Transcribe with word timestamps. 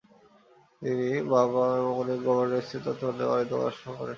তিনি 0.81 1.03
বাবা-মা 1.31 1.77
এবং 1.79 1.93
অনেক 2.01 2.19
গভার্নেসের 2.25 2.81
তত্ত্বাবধানে 2.85 3.29
বাড়ীতে 3.29 3.53
পড়াশোনা 3.53 3.93
করেন। 3.93 4.09